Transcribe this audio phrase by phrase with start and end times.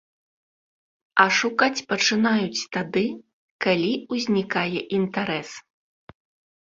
[1.23, 3.05] А шукаць пачынаюць тады,
[3.67, 5.51] калі ўзнікае інтарэс.